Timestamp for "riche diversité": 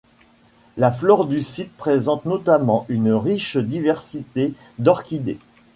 3.11-4.55